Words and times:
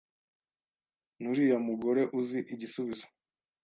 Nuriya 1.21 1.57
mugore 1.67 2.01
uzi 2.19 2.39
igisubizo? 2.53 3.05